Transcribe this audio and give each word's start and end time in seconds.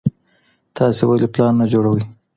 تاسي 0.75 1.03
ولي 1.05 1.27
پلان 1.33 1.53
نه 1.59 1.65
جوړوئ؟ 1.73 2.03